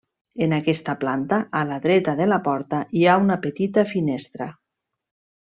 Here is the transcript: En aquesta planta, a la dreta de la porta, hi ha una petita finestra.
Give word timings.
En 0.43 0.53
aquesta 0.55 0.95
planta, 1.03 1.37
a 1.59 1.61
la 1.73 1.77
dreta 1.83 2.15
de 2.21 2.27
la 2.31 2.39
porta, 2.47 2.81
hi 3.01 3.05
ha 3.13 3.19
una 3.27 3.39
petita 3.45 3.85
finestra. 3.93 4.51